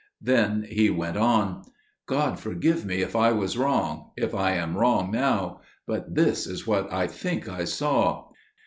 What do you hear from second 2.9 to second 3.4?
if I